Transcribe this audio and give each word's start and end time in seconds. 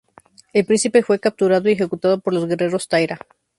El 0.51 0.65
príncipe 0.65 1.03
fue 1.03 1.19
capturado 1.19 1.69
y 1.69 1.73
ejecutado 1.73 2.19
por 2.21 2.33
los 2.33 2.47
guerreros 2.47 2.87
Taira. 2.87 3.19